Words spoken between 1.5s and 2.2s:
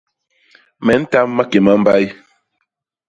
ma mbay.